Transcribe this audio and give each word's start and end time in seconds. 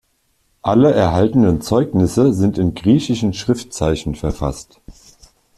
Alle 0.63 0.95
erhaltenen 0.95 1.61
Zeugnisse 1.61 2.33
sind 2.33 2.57
in 2.57 2.73
griechischen 2.73 3.33
Schriftzeichen 3.35 4.15
verfasst. 4.15 4.81